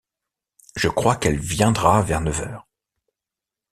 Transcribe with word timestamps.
Je 0.75 0.87
crois 0.87 1.15
qu'elle 1.15 1.37
viendra 1.37 2.01
vers 2.01 2.21
neuf 2.21 2.41
heures. 2.41 2.67